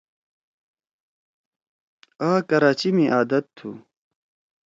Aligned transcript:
آ 2.29 2.31
کراچی 2.49 2.89
می 2.95 3.05
عادت 3.13 3.45
تُھو۔ 3.55 3.69